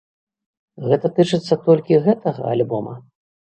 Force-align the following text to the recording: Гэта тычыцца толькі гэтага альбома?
Гэта 0.91 1.11
тычыцца 1.19 1.59
толькі 1.69 2.01
гэтага 2.09 2.51
альбома? 2.55 2.99